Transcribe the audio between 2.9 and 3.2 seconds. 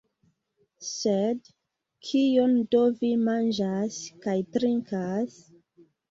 vi